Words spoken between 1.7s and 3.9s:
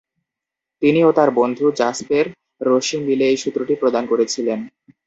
জাসপের রসি মিলে এই সূত্রটি